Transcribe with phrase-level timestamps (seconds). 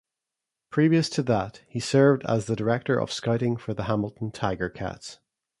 [0.71, 5.19] Previous to that, he served as the director of scouting for the Hamilton Tiger-Cats.